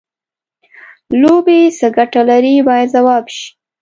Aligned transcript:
لوبې 1.21 1.59
څه 1.77 1.87
ګټه 1.97 2.21
لري 2.29 2.55
باید 2.67 2.87
ځواب 2.95 3.25
شي. 3.35 3.47